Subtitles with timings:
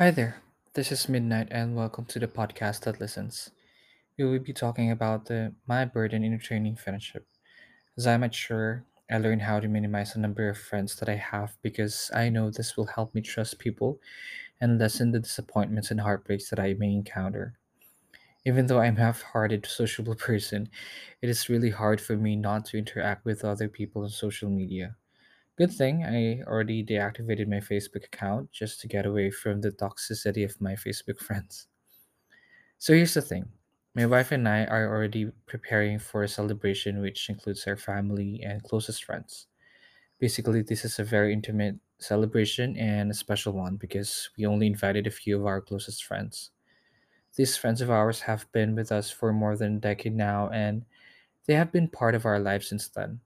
[0.00, 0.40] Hi there,
[0.72, 3.50] this is Midnight, and welcome to the podcast that listens.
[4.16, 7.26] We will be talking about the, my burden in a training friendship.
[7.98, 11.58] As I mature, I learn how to minimize the number of friends that I have
[11.60, 14.00] because I know this will help me trust people
[14.58, 17.58] and lessen the disappointments and heartbreaks that I may encounter.
[18.46, 20.70] Even though I'm a half-hearted sociable person,
[21.20, 24.96] it is really hard for me not to interact with other people on social media.
[25.60, 30.42] Good thing I already deactivated my Facebook account just to get away from the toxicity
[30.42, 31.66] of my Facebook friends.
[32.78, 33.44] So here's the thing
[33.94, 38.62] my wife and I are already preparing for a celebration which includes our family and
[38.62, 39.48] closest friends.
[40.18, 45.06] Basically, this is a very intimate celebration and a special one because we only invited
[45.06, 46.52] a few of our closest friends.
[47.36, 50.86] These friends of ours have been with us for more than a decade now and
[51.44, 53.20] they have been part of our lives since then.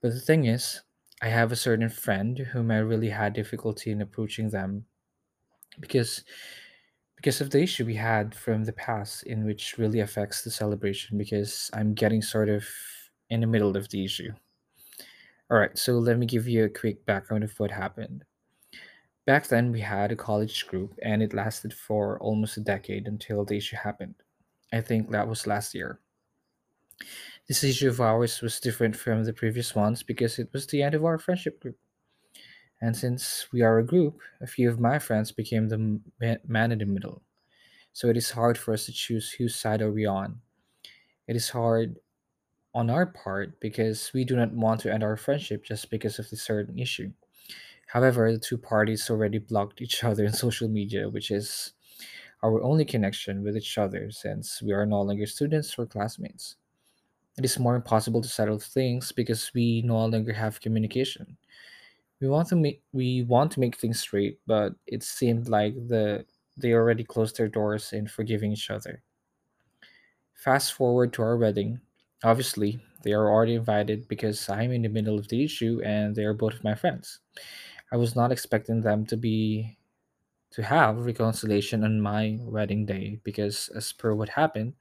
[0.00, 0.80] But the thing is,
[1.22, 4.84] I have a certain friend whom I really had difficulty in approaching them
[5.80, 6.24] because
[7.16, 11.18] because of the issue we had from the past in which really affects the celebration
[11.18, 12.66] because I'm getting sort of
[13.30, 14.32] in the middle of the issue.
[15.50, 18.24] All right, so let me give you a quick background of what happened.
[19.26, 23.44] Back then we had a college group and it lasted for almost a decade until
[23.44, 24.14] the issue happened.
[24.72, 26.00] I think that was last year.
[27.48, 30.94] This issue of ours was different from the previous ones because it was the end
[30.94, 31.76] of our friendship group.
[32.80, 36.00] And since we are a group, a few of my friends became the
[36.46, 37.22] man in the middle.
[37.92, 40.40] So it is hard for us to choose whose side are we on.
[41.28, 41.98] It is hard
[42.74, 46.30] on our part because we do not want to end our friendship just because of
[46.30, 47.12] this certain issue.
[47.86, 51.72] However, the two parties already blocked each other on social media, which is
[52.42, 56.56] our only connection with each other since we are no longer students or classmates.
[57.38, 61.36] It is more impossible to settle things because we no longer have communication.
[62.20, 66.26] We want to make we want to make things straight, but it seemed like the
[66.56, 69.02] they already closed their doors in forgiving each other.
[70.34, 71.80] Fast forward to our wedding.
[72.24, 76.24] Obviously, they are already invited because I'm in the middle of the issue and they
[76.24, 77.20] are both my friends.
[77.92, 79.78] I was not expecting them to be
[80.52, 84.74] to have reconciliation on my wedding day because as per what happened,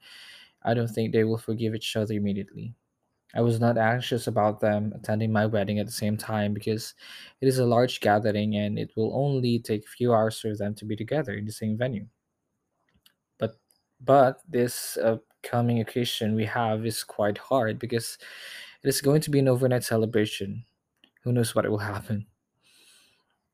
[0.63, 2.75] I don't think they will forgive each other immediately.
[3.33, 6.94] I was not anxious about them attending my wedding at the same time because
[7.39, 10.75] it is a large gathering and it will only take a few hours for them
[10.75, 12.07] to be together in the same venue.
[13.38, 13.55] But
[14.01, 18.17] but this upcoming occasion we have is quite hard because
[18.83, 20.66] it is going to be an overnight celebration.
[21.23, 22.27] Who knows what will happen?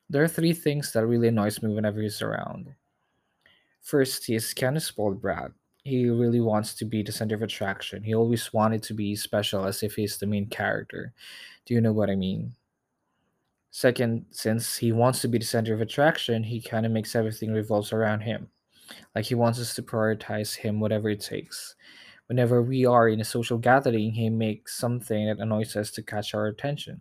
[0.09, 2.73] There are three things that really annoys me whenever he's around.
[3.81, 5.51] First, he is kind of spoiled brat.
[5.87, 8.03] He really wants to be the center of attraction.
[8.03, 11.13] He always wanted to be special as if he's the main character.
[11.65, 12.55] Do you know what I mean?
[13.71, 17.53] Second, since he wants to be the center of attraction, he kind of makes everything
[17.53, 18.49] revolves around him.
[19.15, 21.75] Like he wants us to prioritize him whatever it takes.
[22.27, 26.33] Whenever we are in a social gathering, he makes something that annoys us to catch
[26.33, 26.99] our attention.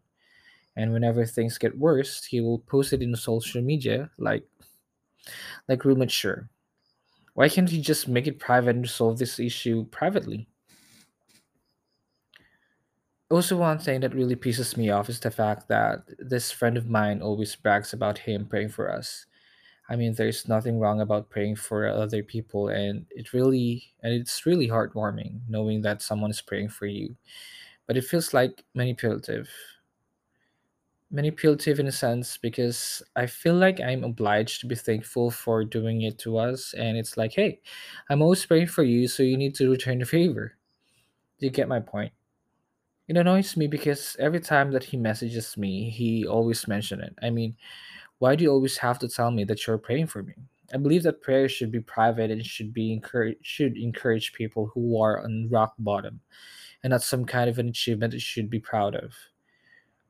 [0.76, 4.44] And whenever things get worse, he will post it in social media like
[5.66, 6.48] like real mature.
[7.36, 10.48] Why can't he just make it private and resolve this issue privately?
[13.30, 16.88] Also, one thing that really pisses me off is the fact that this friend of
[16.88, 19.26] mine always brags about him praying for us.
[19.88, 24.46] I mean, there's nothing wrong about praying for other people, and it really and it's
[24.46, 27.16] really heartwarming knowing that someone is praying for you.
[27.86, 29.50] But it feels like manipulative,
[31.10, 36.02] manipulative in a sense because I feel like I'm obliged to be thankful for doing
[36.02, 37.60] it to us, and it's like, hey,
[38.10, 40.54] I'm always praying for you, so you need to return the favor.
[41.40, 42.12] Do you get my point?
[43.08, 47.14] It annoys me because every time that he messages me, he always mentions it.
[47.22, 47.56] I mean,
[48.18, 50.34] Why do you always have to tell me that you're praying for me?
[50.74, 55.00] I believe that prayer should be private and should be encourage should encourage people who
[55.02, 56.20] are on rock bottom
[56.82, 59.14] and not some kind of an achievement that should be proud of.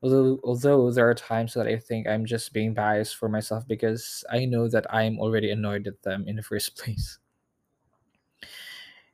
[0.01, 4.23] Although although there are times that I think I'm just being biased for myself because
[4.29, 7.19] I know that I'm already annoyed at them in the first place.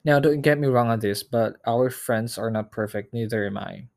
[0.06, 3.58] Now don't get me wrong on this, but our friends are not perfect, neither am
[3.58, 3.88] I.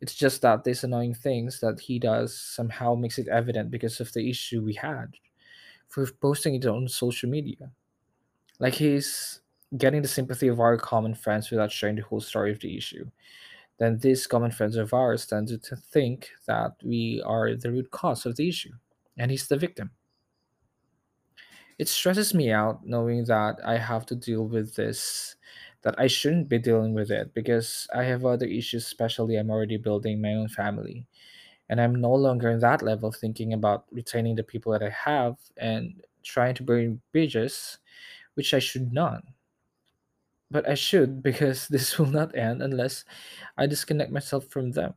[0.00, 4.12] It's just that these annoying things that he does somehow makes it evident because of
[4.12, 5.16] the issue we had.
[5.88, 7.72] for posting it on social media.
[8.60, 9.40] Like he's
[9.76, 13.10] getting the sympathy of our common friends without sharing the whole story of the issue.
[13.78, 18.26] Then these common friends of ours tend to think that we are the root cause
[18.26, 18.72] of the issue,
[19.18, 19.90] and he's the victim.
[21.78, 25.36] It stresses me out knowing that I have to deal with this,
[25.82, 29.76] that I shouldn't be dealing with it because I have other issues, especially I'm already
[29.76, 31.06] building my own family.
[31.68, 34.90] And I'm no longer in that level of thinking about retaining the people that I
[34.90, 37.78] have and trying to burn bridges,
[38.34, 39.24] which I should not.
[40.50, 43.04] But I should because this will not end unless
[43.58, 44.94] I disconnect myself from them.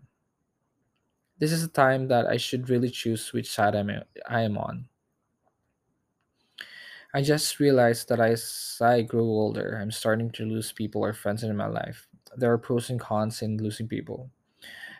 [1.39, 3.89] This is a time that I should really choose which side I'm,
[4.27, 4.87] I am on.
[7.13, 11.43] I just realized that as I grow older, I'm starting to lose people or friends
[11.43, 12.07] in my life.
[12.35, 14.29] There are pros and cons in losing people.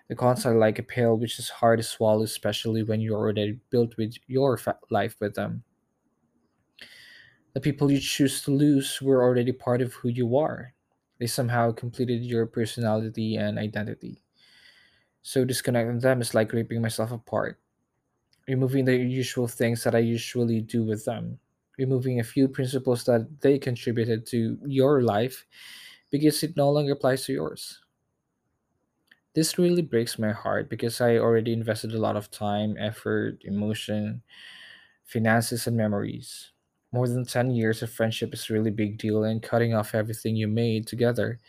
[0.10, 3.60] The cons are like a pill which is hard to swallow, especially when you're already
[3.72, 5.64] built with your fa- life with them.
[7.58, 10.76] The people you choose to lose were already part of who you are.
[11.20, 14.24] They somehow completed your personality and identity.
[15.22, 17.60] So disconnecting them is like ripping myself apart,
[18.48, 21.40] removing the usual things that I usually do with them,
[21.78, 25.46] removing a few principles that they contributed to your life
[26.12, 27.82] because it no longer applies to yours.
[29.36, 34.22] This really breaks my heart because I already invested a lot of time, effort, emotion,
[35.06, 36.52] finances, and memories.
[36.92, 40.36] More than 10 years of friendship is a really big deal, and cutting off everything
[40.36, 41.40] you made together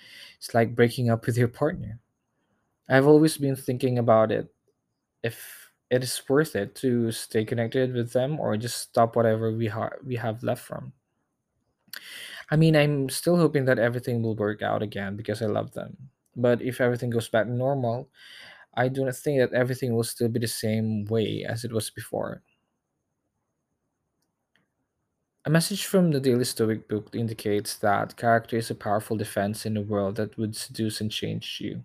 [0.41, 2.01] is like breaking up with your partner.
[2.89, 4.55] I've always been thinking about it
[5.23, 9.69] if it is worth it to stay connected with them or just stop whatever we,
[9.69, 10.93] ha- we have left from.
[12.51, 15.97] I mean, I'm still hoping that everything will work out again because I love them.
[16.37, 18.09] But if everything goes back to normal,
[18.75, 21.91] I do not think that everything will still be the same way as it was
[21.91, 22.43] before.
[25.45, 29.77] A message from the Daily Stoic book indicates that character is a powerful defense in
[29.77, 31.85] a world that would seduce and change you.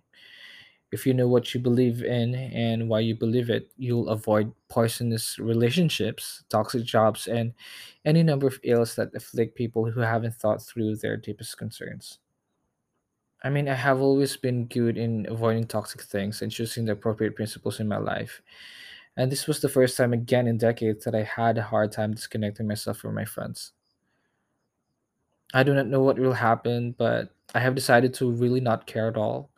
[0.92, 5.38] If you know what you believe in and why you believe it, you'll avoid poisonous
[5.38, 7.54] relationships, toxic jobs, and
[8.04, 12.20] any number of ills that afflict people who haven't thought through their deepest concerns.
[13.44, 17.36] I mean, I have always been good in avoiding toxic things and choosing the appropriate
[17.36, 18.42] principles in my life.
[19.16, 22.14] And this was the first time again in decades that I had a hard time
[22.14, 23.72] disconnecting myself from my friends.
[25.52, 29.06] I do not know what will happen, but I have decided to really not care
[29.06, 29.50] at all.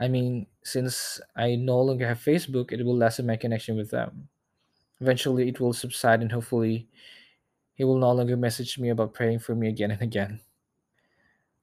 [0.00, 4.28] I mean, since I no longer have Facebook, it will lessen my connection with them.
[5.00, 6.88] Eventually, it will subside, and hopefully,
[7.74, 10.40] he will no longer message me about praying for me again and again.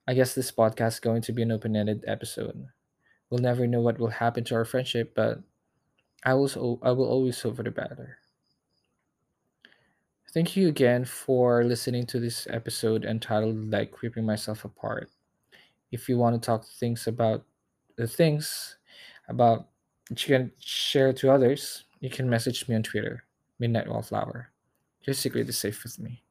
[0.08, 2.68] I guess this podcast is going to be an open ended episode.
[3.30, 5.42] We'll never know what will happen to our friendship, but
[6.26, 8.18] I will, I will always for the better.
[10.34, 15.10] Thank you again for listening to this episode entitled Like Ripping Myself Apart.
[15.92, 17.46] If you want to talk things about
[17.96, 18.78] the things
[19.30, 19.68] about
[20.10, 23.24] that you can share to others, you can message me on Twitter,
[23.60, 24.52] Midnight Wallflower.
[25.04, 26.24] Your secret is safe with me.